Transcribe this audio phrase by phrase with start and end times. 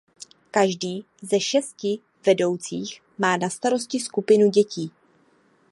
[0.51, 4.91] Každý ze šesti vedoucích má na starosti skupinu dětí.